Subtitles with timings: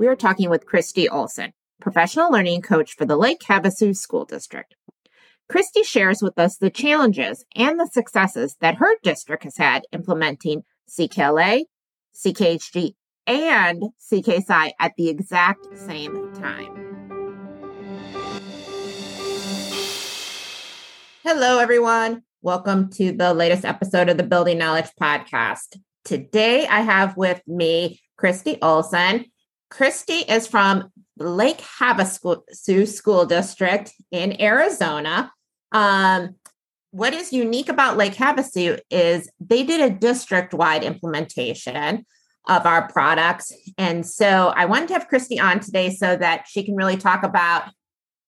[0.00, 4.74] we are talking with Christie Olsen, professional learning coach for the Lake Havasu School District.
[5.46, 10.64] Christie shares with us the challenges and the successes that her district has had implementing
[10.88, 11.64] CKLA,
[12.16, 12.94] CKHG,
[13.26, 16.74] and CKSci at the exact same time.
[21.22, 22.22] Hello, everyone.
[22.40, 25.76] Welcome to the latest episode of the Building Knowledge Podcast.
[26.06, 29.26] Today, I have with me Christie Olsen.
[29.70, 35.32] Christie is from Lake Havasu School District in Arizona.
[35.72, 36.36] Um,
[36.90, 42.04] what is unique about Lake Havasu is they did a district wide implementation
[42.48, 43.52] of our products.
[43.78, 47.22] And so I wanted to have Christie on today so that she can really talk
[47.22, 47.70] about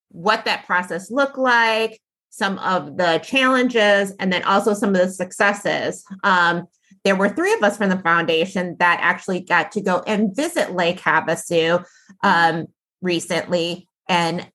[0.09, 5.09] what that process looked like, some of the challenges, and then also some of the
[5.09, 6.05] successes.
[6.23, 6.67] Um,
[7.03, 10.73] there were three of us from the foundation that actually got to go and visit
[10.73, 11.83] Lake Havasu
[12.23, 12.67] um,
[13.01, 14.49] recently, and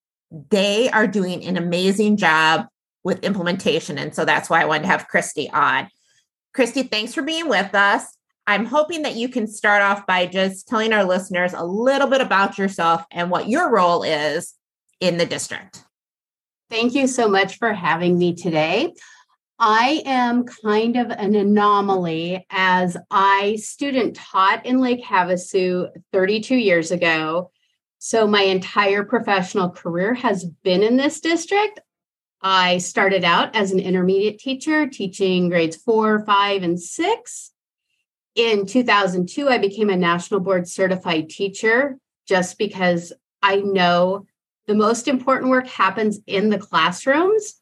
[0.51, 2.67] they are doing an amazing job
[3.05, 3.99] with implementation.
[3.99, 5.89] And so that's why I wanted to have Christie on.
[6.55, 8.05] Christie, thanks for being with us.
[8.47, 12.23] I'm hoping that you can start off by just telling our listeners a little bit
[12.23, 14.55] about yourself and what your role is
[15.01, 15.85] in the district.
[16.71, 18.95] Thank you so much for having me today.
[19.61, 26.93] I am kind of an anomaly as I student taught in Lake Havasu 32 years
[26.93, 27.51] ago.
[27.99, 31.81] So my entire professional career has been in this district.
[32.41, 37.51] I started out as an intermediate teacher teaching grades four, five, and six.
[38.37, 43.13] In 2002, I became a national board certified teacher just because
[43.43, 44.27] I know
[44.69, 47.58] the most important work happens in the classrooms.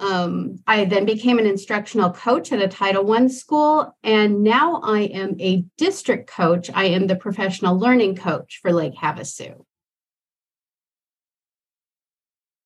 [0.00, 5.00] Um, I then became an instructional coach at a Title I school, and now I
[5.00, 6.70] am a district coach.
[6.72, 9.62] I am the professional learning coach for Lake Havasu.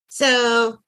[0.06, 0.78] So,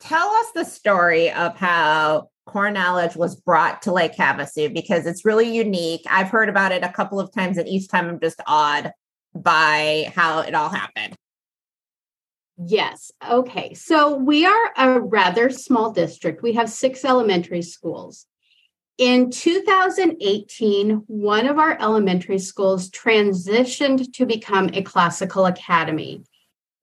[0.00, 5.24] tell us the story of how core knowledge was brought to Lake Havasu because it's
[5.24, 6.02] really unique.
[6.10, 8.92] I've heard about it a couple of times, and each time I'm just awed
[9.34, 11.16] by how it all happened.
[12.56, 13.10] Yes.
[13.28, 13.74] Okay.
[13.74, 16.42] So we are a rather small district.
[16.42, 18.26] We have six elementary schools.
[18.96, 26.22] In 2018, one of our elementary schools transitioned to become a classical academy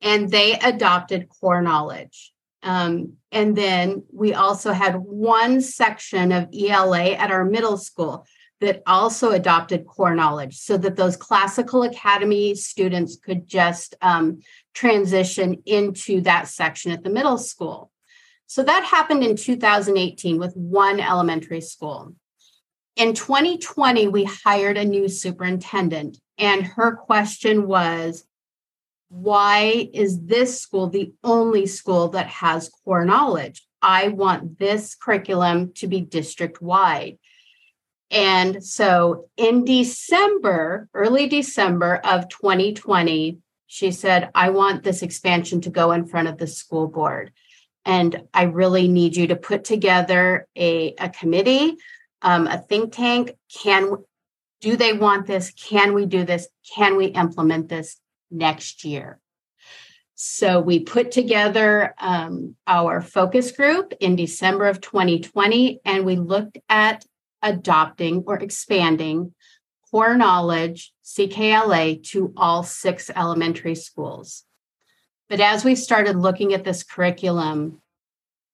[0.02, 2.34] and they adopted core knowledge.
[2.64, 8.26] Um, and then we also had one section of ELA at our middle school
[8.62, 14.40] that also adopted core knowledge so that those classical academy students could just um,
[14.74, 17.92] transition into that section at the middle school.
[18.46, 22.14] So that happened in 2018 with one elementary school.
[22.96, 28.26] In 2020, we hired a new superintendent, and her question was
[29.10, 33.66] Why is this school the only school that has core knowledge?
[33.82, 37.18] I want this curriculum to be district wide.
[38.12, 45.70] And so in December, early December of 2020, she said, I want this expansion to
[45.70, 47.32] go in front of the school board.
[47.86, 51.78] And I really need you to put together a, a committee,
[52.22, 53.32] um, a think tank.
[53.50, 53.96] Can
[54.60, 55.52] do they want this?
[55.52, 56.48] Can we do this?
[56.76, 57.98] Can we implement this
[58.30, 59.20] next year?
[60.16, 66.60] So we put together um, our focus group in December of 2020, and we looked
[66.70, 67.06] at
[67.42, 69.34] adopting or expanding
[69.92, 74.46] core knowledge CKLA to all six elementary schools.
[75.30, 77.82] But as we started looking at this curriculum,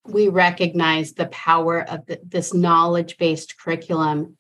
[0.05, 4.37] we recognized the power of the, this knowledge based curriculum.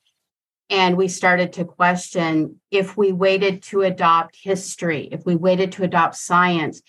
[0.69, 5.83] And we started to question if we waited to adopt history, if we waited to
[5.83, 6.81] adopt science,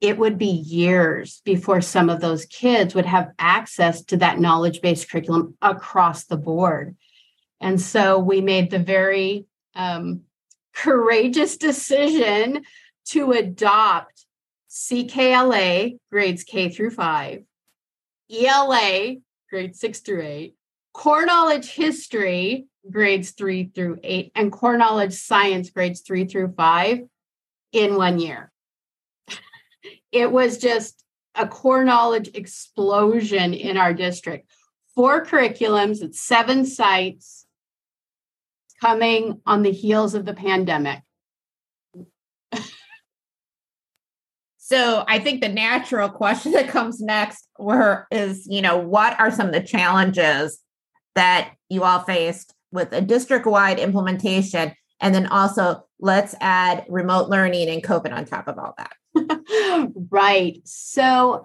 [0.00, 4.80] it would be years before some of those kids would have access to that knowledge
[4.80, 6.96] based curriculum across the board.
[7.60, 10.22] And so we made the very um,
[10.74, 12.64] courageous decision
[13.06, 14.26] to adopt
[14.70, 17.44] CKLA grades K through five,
[18.30, 19.16] ELA
[19.48, 20.54] grades six through eight,
[20.92, 27.00] core knowledge history grades three through eight, and core knowledge science grades three through five
[27.72, 28.50] in one year.
[30.14, 34.50] It was just a core knowledge explosion in our district.
[34.94, 37.44] Four curriculums at seven sites
[38.80, 41.00] coming on the heels of the pandemic?
[44.58, 47.48] so I think the natural question that comes next
[48.12, 50.60] is, you know, what are some of the challenges
[51.16, 57.68] that you all faced with a district-wide implementation and then also let's add remote learning
[57.68, 58.92] and COVID on top of all that.
[60.10, 60.60] Right.
[60.64, 61.44] So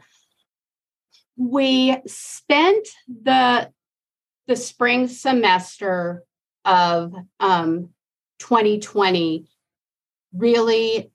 [1.37, 3.71] we spent the
[4.47, 6.23] the spring semester
[6.65, 7.89] of um,
[8.39, 9.45] 2020
[10.33, 11.11] really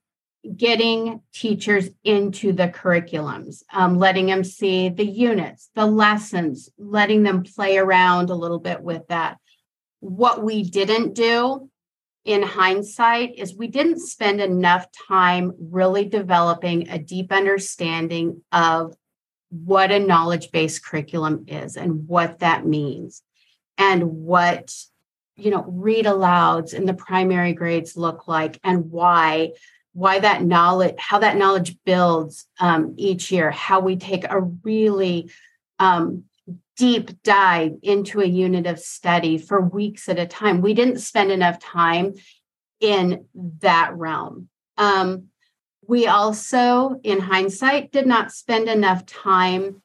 [0.56, 7.42] getting teachers into the curriculums, um, letting them see the units, the lessons, letting them
[7.42, 9.38] play around a little bit with that.
[10.00, 11.70] What we didn't do
[12.24, 18.94] in hindsight is we didn't spend enough time really developing a deep understanding of
[19.50, 23.22] what a knowledge based curriculum is and what that means.
[23.76, 24.74] And what
[25.36, 29.50] you know read alouds in the primary grades look like and why
[29.92, 35.30] why that knowledge how that knowledge builds um, each year how we take a really
[35.80, 36.24] um,
[36.76, 41.30] deep dive into a unit of study for weeks at a time we didn't spend
[41.30, 42.14] enough time
[42.80, 43.24] in
[43.60, 45.28] that realm um,
[45.86, 49.82] we also in hindsight did not spend enough time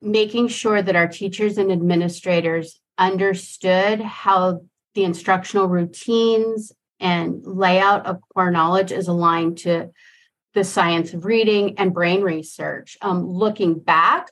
[0.00, 4.60] making sure that our teachers and administrators understood how
[4.94, 9.90] the instructional routines and layout of core knowledge is aligned to
[10.52, 12.96] the science of reading and brain research.
[13.02, 14.30] Um, looking back,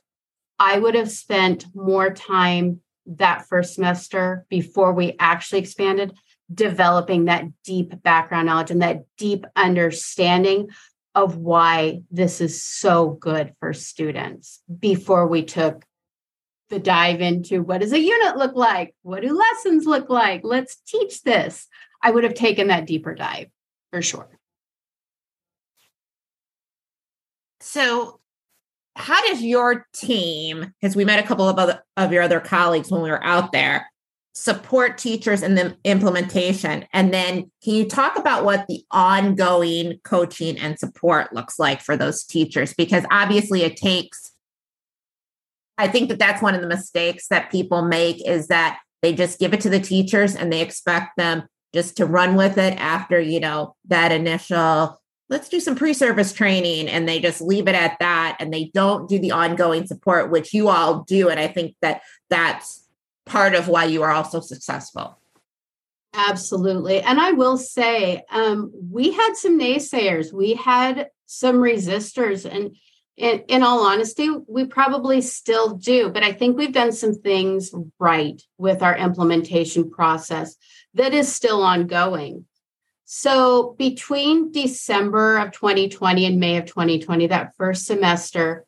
[0.63, 6.17] I would have spent more time that first semester before we actually expanded
[6.53, 10.69] developing that deep background knowledge and that deep understanding
[11.15, 15.83] of why this is so good for students before we took
[16.69, 18.95] the dive into what does a unit look like?
[19.01, 20.41] What do lessons look like?
[20.45, 21.67] Let's teach this.
[22.01, 23.47] I would have taken that deeper dive
[23.91, 24.29] for sure.
[27.59, 28.21] So,
[29.03, 32.89] how does your team, because we met a couple of other of your other colleagues
[32.89, 33.85] when we were out there,
[34.33, 36.85] support teachers in the implementation?
[36.93, 41.97] And then can you talk about what the ongoing coaching and support looks like for
[41.97, 42.73] those teachers?
[42.73, 44.31] Because obviously it takes
[45.77, 49.39] I think that that's one of the mistakes that people make is that they just
[49.39, 53.19] give it to the teachers and they expect them just to run with it after,
[53.19, 55.01] you know, that initial,
[55.33, 56.87] let's do some pre service training.
[56.87, 60.53] And they just leave it at that and they don't do the ongoing support, which
[60.53, 61.27] you all do.
[61.27, 62.87] And I think that that's
[63.25, 65.19] part of why you are also successful.
[66.13, 67.01] Absolutely.
[67.01, 72.45] And I will say, um, we had some naysayers, we had some resistors.
[72.45, 72.75] And
[73.17, 77.73] in, in all honesty, we probably still do, but I think we've done some things
[77.97, 80.55] right with our implementation process
[80.93, 82.45] that is still ongoing.
[83.15, 88.65] So between December of 2020 and May of 2020, that first semester,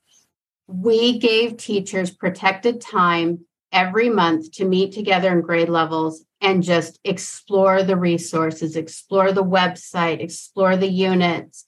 [0.68, 7.00] we gave teachers protected time every month to meet together in grade levels and just
[7.04, 11.66] explore the resources, explore the website, explore the units,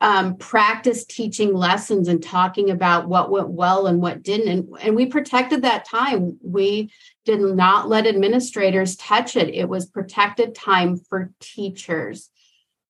[0.00, 4.48] um, practice teaching lessons and talking about what went well and what didn't.
[4.48, 6.38] And, and we protected that time.
[6.42, 6.90] We
[7.26, 12.30] did not let administrators touch it, it was protected time for teachers.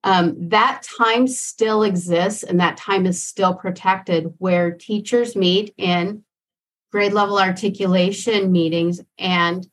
[0.04, 6.22] Um, that time still exists and that time is still protected where teachers meet in
[6.92, 9.66] grade level articulation meetings and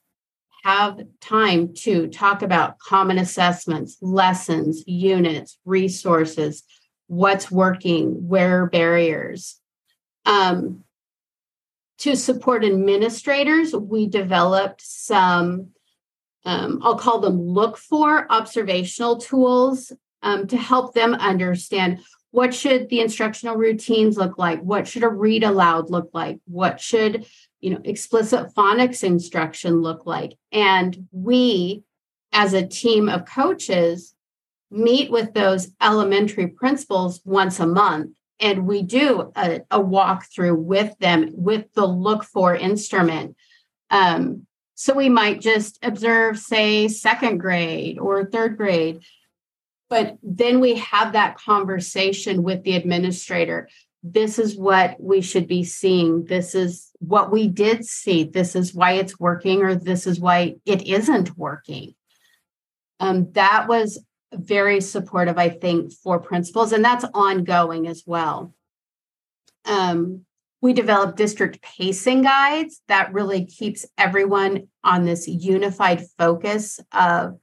[0.63, 6.63] have time to talk about common assessments, lessons, units, resources,
[7.07, 9.59] what's working, where are barriers.
[10.25, 10.82] Um,
[12.03, 15.69] to support administrators, we developed some,
[16.43, 22.89] um, I'll call them look for observational tools um, to help them understand what should
[22.89, 27.27] the instructional routines look like what should a read aloud look like what should
[27.61, 30.33] you know explicit phonics instruction look like.
[30.51, 31.83] And we
[32.33, 34.13] as a team of coaches
[34.69, 40.97] meet with those elementary principals once a month and we do a, a walkthrough with
[40.99, 43.35] them with the look for instrument.
[43.89, 49.03] Um, so we might just observe say second grade or third grade.
[49.89, 53.69] But then we have that conversation with the administrator.
[54.01, 56.25] This is what we should be seeing.
[56.25, 58.23] This is what we did see.
[58.23, 61.93] This is why it's working or this is why it isn't working.
[62.99, 64.03] Um, that was
[64.35, 68.53] very supportive, I think, for principals, and that's ongoing as well.
[69.65, 70.25] Um,
[70.61, 77.37] we develop district pacing guides that really keeps everyone on this unified focus of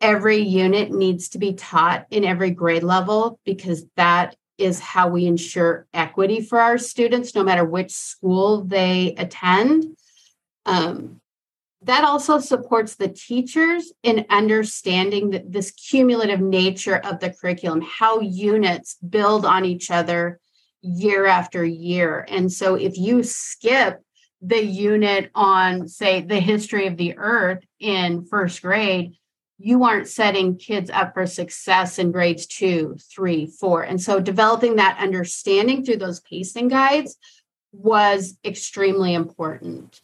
[0.00, 5.26] every unit needs to be taught in every grade level because that is how we
[5.26, 9.84] ensure equity for our students, no matter which school they attend.
[10.66, 11.20] Um,
[11.82, 18.20] that also supports the teachers in understanding the, this cumulative nature of the curriculum, how
[18.20, 20.40] units build on each other
[20.82, 22.26] year after year.
[22.28, 24.00] And so if you skip
[24.40, 29.14] the unit on, say, the history of the earth in first grade,
[29.58, 33.82] you aren't setting kids up for success in grades two, three, four.
[33.82, 37.16] And so developing that understanding through those pacing guides
[37.72, 40.00] was extremely important.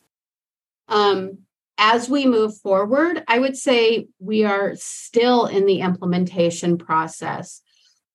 [0.89, 1.39] Um,
[1.79, 7.63] as we move forward, I would say we are still in the implementation process.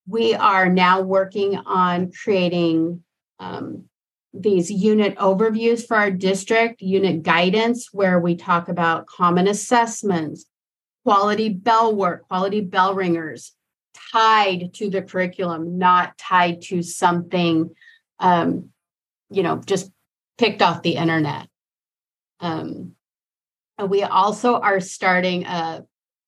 [0.08, 3.04] We are now working on creating
[3.40, 3.86] um,
[4.34, 10.46] these unit overviews for our district, unit guidance, where we talk about common assessments,
[11.04, 13.54] quality bell work, quality bell ringers
[14.12, 17.70] tied to the curriculum, not tied to something,
[18.20, 18.70] um,
[19.30, 19.92] you know, just
[20.38, 21.48] picked off the internet.
[22.40, 22.96] Um,
[23.88, 25.86] we also are starting a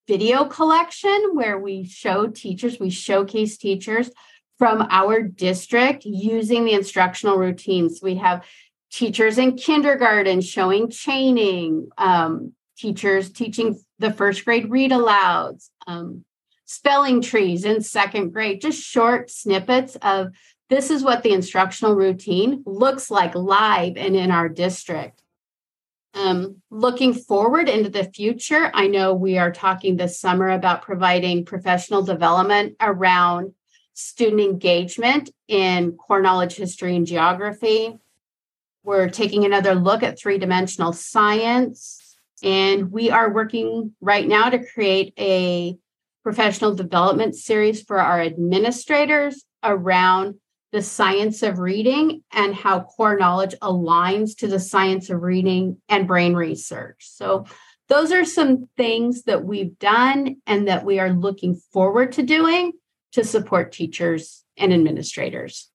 [0.08, 4.10] video collection where we show teachers, we showcase teachers
[4.58, 8.00] from our district using the instructional routines.
[8.01, 8.46] We have
[8.91, 16.25] teachers in kindergarten showing chaining, um, teachers teaching the first grade read alouds, um,
[16.65, 20.29] spelling trees in second grade, just short snippets of
[20.70, 25.22] this is what the instructional routine looks like live and in our district.
[26.13, 31.46] Um, looking forward into the future, I know we are talking this summer about providing
[31.46, 33.53] professional development around
[33.94, 37.98] student engagement in core knowledge, history, and geography.
[38.84, 44.65] We're taking another look at three dimensional science, and we are working right now to
[44.65, 45.77] create a
[46.24, 50.36] professional development series for our administrators around
[50.72, 56.08] the science of reading and how core knowledge aligns to the science of reading and
[56.08, 57.08] brain research.
[57.10, 57.46] So,
[57.90, 62.72] those are some things that we've done and that we are looking forward to doing
[63.12, 65.70] to support teachers and administrators.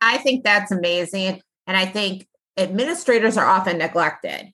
[0.00, 1.40] I think that's amazing.
[1.68, 4.52] And I think administrators are often neglected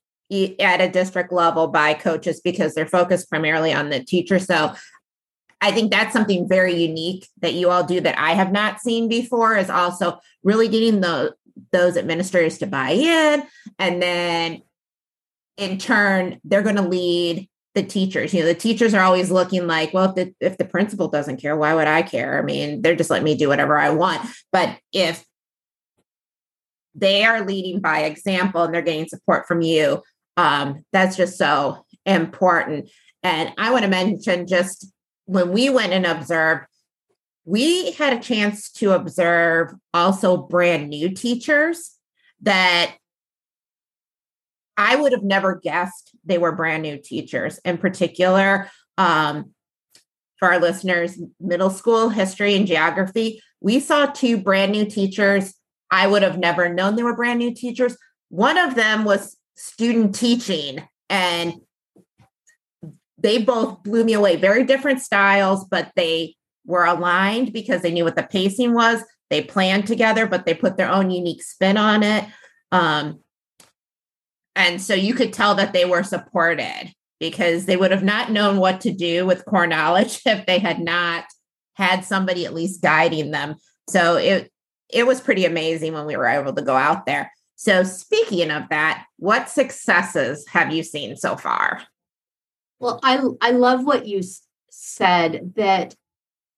[0.59, 4.39] at a district level by coaches because they're focused primarily on the teacher.
[4.39, 4.75] So
[5.65, 9.09] I think that's something very unique that you all do that I have not seen
[9.09, 11.35] before is also really getting the
[11.73, 13.45] those administrators to buy in.
[13.79, 14.61] And then
[15.57, 18.35] in turn they're going to lead the teachers.
[18.35, 21.41] You know the teachers are always looking like well if the if the principal doesn't
[21.41, 22.39] care why would i care?
[22.39, 24.21] I mean they're just letting me do whatever i want.
[24.53, 25.25] But if
[26.95, 30.03] they are leading by example and they're getting support from you
[30.37, 32.91] um, that's just so important.
[33.23, 34.93] And i want to mention just
[35.27, 36.67] when we went and observed,
[37.45, 41.93] we had a chance to observe also brand new teachers
[42.43, 42.97] that
[44.77, 47.59] I would have never guessed they were brand new teachers.
[47.65, 49.53] In particular, um,
[50.39, 55.55] for our listeners, middle school history and geography, we saw two brand new teachers.
[55.91, 57.97] I would have never known they were brand new teachers.
[58.31, 61.55] One of them was student teaching, and
[63.25, 64.37] they both blew me away.
[64.37, 69.03] Very different styles, but they were aligned because they knew what the pacing was.
[69.31, 72.27] They planned together, but they put their own unique spin on it.
[72.71, 73.21] Um,
[74.55, 78.59] and so you could tell that they were supported because they would have not known
[78.59, 81.25] what to do with core knowledge if they had not
[81.77, 83.57] had somebody at least guiding them.
[83.89, 84.53] So it
[84.91, 87.33] it was pretty amazing when we were able to go out there.
[87.57, 91.83] So speaking of that, what successes have you seen so far?
[92.85, 94.21] Well, I I love what you
[94.69, 95.95] said that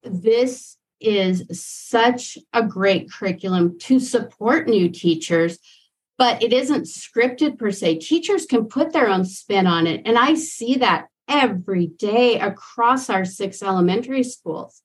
[0.03, 5.61] this is such a great curriculum to support new teachers,
[6.19, 7.99] but it isn't scripted per se.
[7.99, 10.03] Teachers can put their own spin on it.
[10.05, 14.83] And I see that every day across our six elementary schools.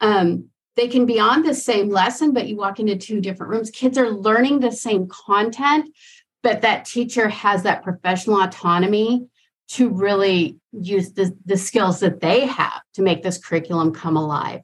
[0.00, 3.70] Um, they can be on the same lesson, but you walk into two different rooms.
[3.70, 5.94] Kids are learning the same content,
[6.42, 9.28] but that teacher has that professional autonomy
[9.70, 14.60] to really use the, the skills that they have to make this curriculum come alive.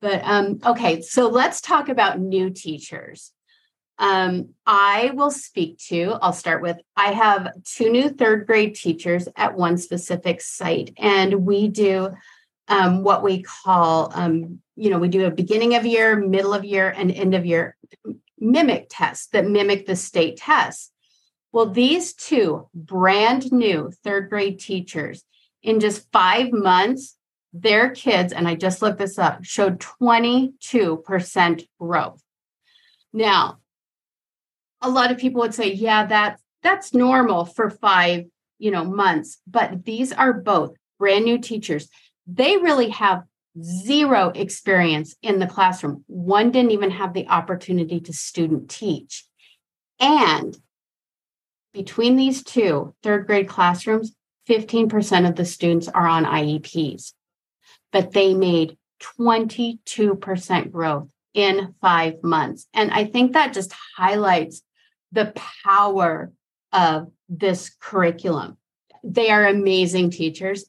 [0.00, 3.32] But um, okay, so let's talk about new teachers.
[3.98, 9.28] Um, I will speak to, I'll start with, I have two new third grade teachers
[9.36, 12.10] at one specific site, and we do
[12.68, 16.64] um, what we call, um, you know, we do a beginning of year, middle of
[16.64, 17.76] year, and end of year
[18.38, 20.90] mimic tests that mimic the state tests.
[21.54, 25.22] Well, these two brand new third grade teachers
[25.62, 27.16] in just five months,
[27.52, 32.20] their kids, and I just looked this up, showed 22% growth.
[33.12, 33.58] Now,
[34.82, 38.24] a lot of people would say, yeah, that, that's normal for five,
[38.58, 41.88] you know, months, but these are both brand new teachers.
[42.26, 43.22] They really have
[43.62, 46.02] zero experience in the classroom.
[46.08, 49.24] One didn't even have the opportunity to student teach.
[50.00, 50.58] And
[51.74, 54.14] between these two third grade classrooms,
[54.48, 57.12] 15% of the students are on IEPs,
[57.92, 58.78] but they made
[59.18, 62.66] 22% growth in five months.
[62.72, 64.62] And I think that just highlights
[65.12, 65.32] the
[65.64, 66.32] power
[66.72, 68.56] of this curriculum.
[69.02, 70.64] They are amazing teachers,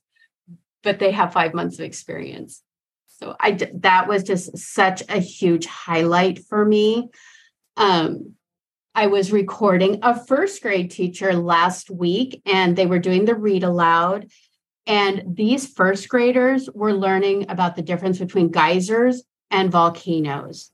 [0.83, 2.61] but they have five months of experience.
[3.07, 7.09] So I that was just such a huge highlight for me.
[7.77, 8.35] Um,
[8.97, 13.63] I was recording a first grade teacher last week, and they were doing the read
[13.63, 14.31] aloud.
[14.87, 20.71] And these first graders were learning about the difference between geysers and volcanoes.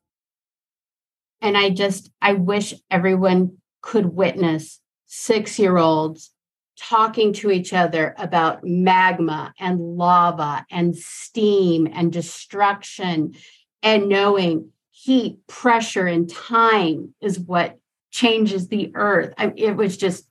[1.41, 6.29] And I just, I wish everyone could witness six year olds
[6.77, 13.33] talking to each other about magma and lava and steam and destruction
[13.81, 17.79] and knowing heat, pressure, and time is what
[18.11, 19.33] changes the earth.
[19.37, 20.27] I, it was just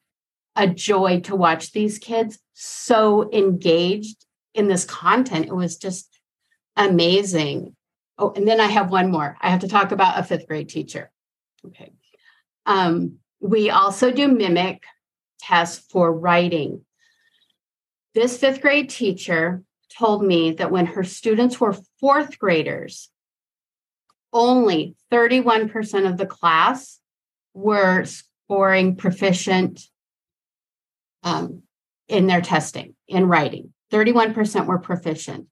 [0.56, 5.46] a joy to watch these kids so engaged in this content.
[5.46, 6.08] It was just
[6.76, 7.74] amazing.
[8.18, 9.36] Oh, and then I have one more.
[9.40, 11.10] I have to talk about a fifth grade teacher.
[11.66, 11.92] Okay.
[12.66, 14.84] Um, we also do mimic
[15.40, 16.84] tests for writing.
[18.14, 19.62] This fifth grade teacher
[19.96, 23.08] told me that when her students were fourth graders,
[24.32, 26.99] only 31% of the class
[27.54, 29.80] were scoring proficient
[31.22, 31.62] um,
[32.08, 33.72] in their testing in writing.
[33.92, 35.46] 31% were proficient.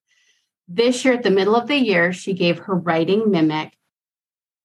[0.68, 3.72] This year, at the middle of the year, she gave her writing mimic.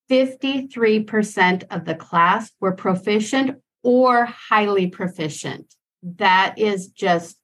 [0.10, 5.74] 53% of the class were proficient or highly proficient.
[6.04, 7.38] That is just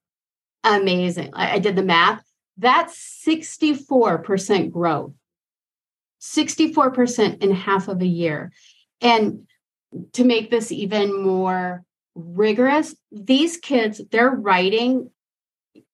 [0.64, 1.32] amazing.
[1.34, 2.24] I, I did the math.
[2.58, 5.14] That's 64% growth.
[6.22, 8.52] 64% in half of a year.
[9.00, 9.48] And
[10.14, 11.84] to make this even more
[12.16, 15.10] rigorous, these kids, they're writing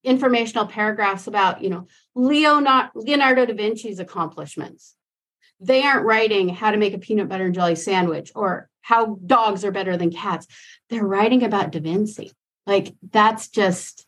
[0.03, 4.95] informational paragraphs about, you know, Leonardo, Leonardo da Vinci's accomplishments.
[5.59, 9.65] They aren't writing how to make a peanut butter and jelly sandwich or how dogs
[9.65, 10.47] are better than cats.
[10.89, 12.31] They're writing about Da Vinci.
[12.67, 14.05] Like that's just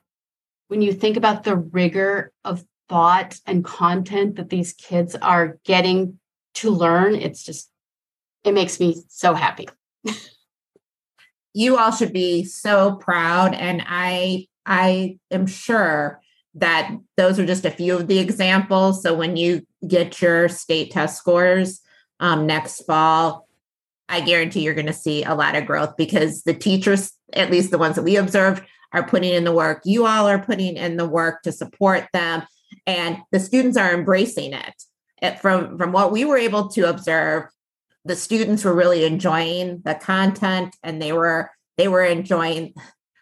[0.68, 6.20] when you think about the rigor of thought and content that these kids are getting
[6.56, 7.70] to learn, it's just,
[8.48, 9.68] it makes me so happy.
[11.54, 13.54] you all should be so proud.
[13.54, 16.22] And I, I am sure
[16.56, 19.04] that those are just a few of the examples.
[19.04, 21.82] So when you get your state test scores
[22.20, 23.48] um, next fall,
[24.10, 27.72] I guarantee you're going to see a lot of growth because the teachers, at least
[27.72, 29.82] the ones that we observed, are putting in the work.
[29.84, 32.44] You all are putting in the work to support them,
[32.86, 34.84] and the students are embracing it.
[35.22, 37.50] it from from what we were able to observe,
[38.08, 42.74] the students were really enjoying the content, and they were they were enjoying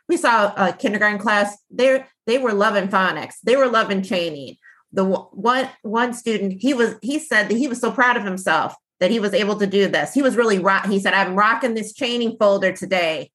[0.07, 4.55] we saw a kindergarten class they they were loving phonics they were loving chaining
[4.91, 8.75] the one one student he was he said that he was so proud of himself
[8.99, 10.13] that he was able to do this.
[10.13, 13.31] He was really rock he said i'm rocking this chaining folder today.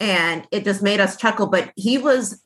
[0.00, 2.42] And it just made us chuckle but he was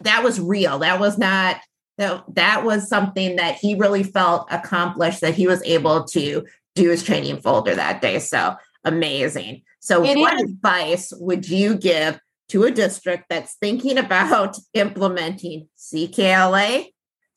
[0.00, 0.80] that was real.
[0.80, 1.60] That was not
[1.96, 6.44] that that was something that he really felt accomplished that he was able to
[6.74, 10.42] do his chaining folder that day so amazing so it what is.
[10.42, 16.86] advice would you give to a district that's thinking about implementing CKLA,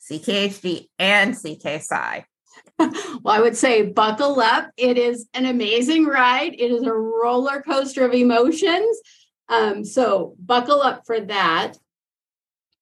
[0.10, 2.23] CKHG, and CKSci?
[2.80, 4.69] well, I would say buckle up.
[4.78, 6.54] It is an amazing ride.
[6.54, 9.00] It is a roller coaster of emotions.
[9.50, 11.73] Um, so buckle up for that.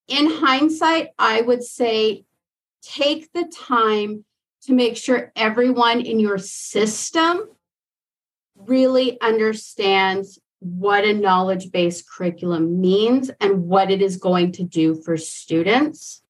[0.07, 2.25] In hindsight, I would say
[2.81, 4.25] take the time
[4.65, 7.49] to make sure everyone in your system
[8.55, 14.95] really understands what a knowledge based curriculum means and what it is going to do
[14.95, 16.21] for students.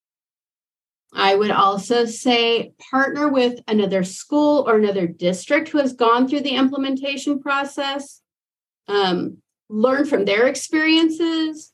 [1.12, 6.42] I would also say partner with another school or another district who has gone through
[6.42, 8.20] the implementation process,
[8.88, 9.38] um,
[9.70, 11.72] learn from their experiences,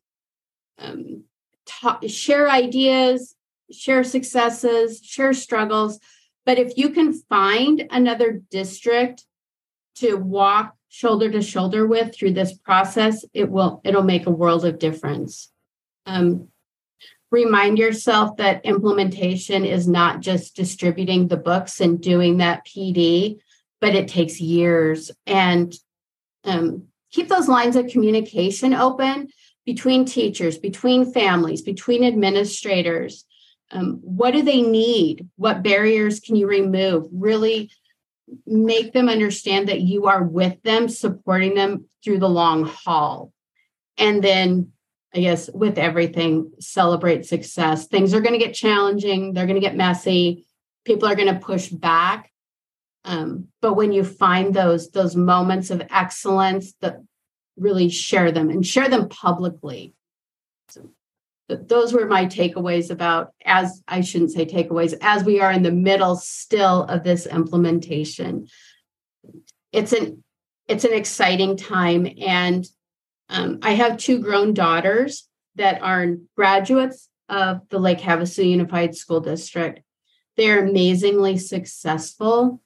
[0.79, 1.25] um,
[2.07, 3.35] share ideas,
[3.73, 5.99] share successes, share struggles.
[6.45, 9.25] But if you can find another district
[9.97, 14.65] to walk shoulder to shoulder with through this process, it will it'll make a world
[14.65, 15.51] of difference.
[16.05, 16.49] Um,
[17.31, 23.39] remind yourself that implementation is not just distributing the books and doing that PD,
[23.81, 25.11] but it takes years.
[25.27, 25.75] And
[26.45, 29.29] um, keep those lines of communication open
[29.65, 33.25] between teachers, between families, between administrators.
[33.73, 35.29] Um, what do they need?
[35.37, 37.09] What barriers can you remove?
[37.11, 37.71] Really
[38.47, 43.33] make them understand that you are with them, supporting them through the long haul.
[43.97, 44.73] And then,
[45.15, 47.87] I guess, with everything, celebrate success.
[47.87, 50.47] Things are going to get challenging, they're going to get messy,
[50.85, 52.31] people are going to push back.
[53.05, 56.99] Um, but when you find those those moments of excellence that
[57.57, 59.93] really share them and share them publicly
[61.57, 65.71] those were my takeaways about as i shouldn't say takeaways as we are in the
[65.71, 68.49] middle still of this implementation.
[69.73, 70.23] It's an
[70.69, 72.67] it's an exciting time and
[73.29, 79.21] um, i have two grown daughters that are graduates of the lake havasu unified school
[79.21, 79.81] district.
[80.37, 82.61] They're amazingly successful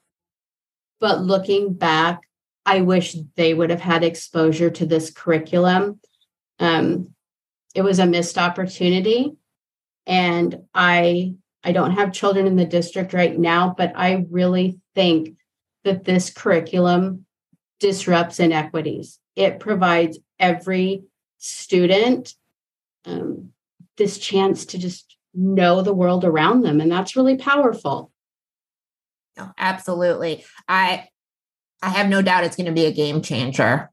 [0.99, 2.21] but looking back
[2.65, 5.99] i wish they would have had exposure to this curriculum.
[6.59, 7.13] Um,
[7.75, 9.33] it was a missed opportunity.
[10.05, 15.35] And i i don't have children in the district right now but i really think
[15.83, 17.25] that this curriculum
[17.79, 19.19] disrupts inequities.
[19.35, 21.03] It provides every
[21.37, 22.33] student
[23.05, 23.51] um,
[23.97, 28.11] this chance to just know the world around them and that's really powerful.
[29.37, 30.43] No, absolutely.
[30.67, 31.07] I
[31.81, 33.91] i have no doubt it's going to be a game changer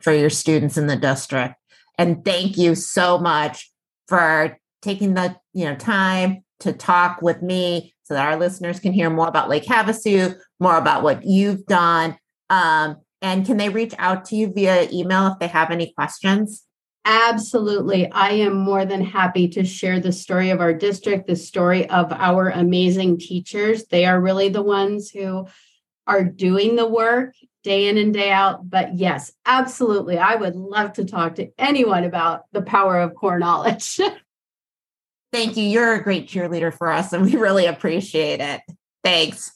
[0.00, 1.54] for your students in the district
[1.98, 3.70] and thank you so much
[4.08, 8.92] for taking the you know time to talk with me so that our listeners can
[8.92, 12.16] hear more about Lake Havasu, more about what you've done.
[12.48, 16.62] Um, and can they reach out to you via email if they have any questions?
[17.04, 18.10] Absolutely.
[18.10, 22.12] I am more than happy to share the story of our district, the story of
[22.12, 23.84] our amazing teachers.
[23.86, 25.46] They are really the ones who
[26.06, 27.34] are doing the work
[27.66, 28.70] day in and day out.
[28.70, 30.18] But yes, absolutely.
[30.18, 33.98] I would love to talk to anyone about the power of core knowledge.
[35.32, 35.64] Thank you.
[35.64, 38.60] You're a great cheerleader for us, and we really appreciate it.
[39.02, 39.50] Thanks.